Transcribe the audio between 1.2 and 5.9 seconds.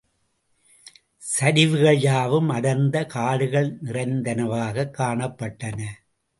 சரிவுகள் யாவும் அடர்ந்த காடுகள் நிறைந்தனவாகக் காணப்பட்டன.